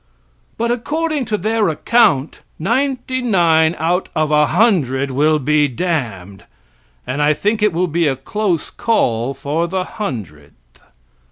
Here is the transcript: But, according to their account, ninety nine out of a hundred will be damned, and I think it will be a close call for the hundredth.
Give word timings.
But, 0.57 0.71
according 0.71 1.25
to 1.25 1.37
their 1.37 1.69
account, 1.69 2.41
ninety 2.57 3.21
nine 3.21 3.75
out 3.77 4.09
of 4.15 4.31
a 4.31 4.47
hundred 4.47 5.11
will 5.11 5.37
be 5.37 5.67
damned, 5.67 6.43
and 7.05 7.21
I 7.21 7.35
think 7.35 7.61
it 7.61 7.71
will 7.71 7.85
be 7.85 8.07
a 8.07 8.15
close 8.15 8.71
call 8.71 9.35
for 9.35 9.67
the 9.67 9.83
hundredth. 9.83 10.79